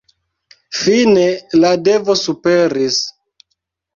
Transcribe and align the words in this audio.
Fine 0.77 1.25
la 1.59 1.71
devo 1.89 2.17
superis. 2.21 2.99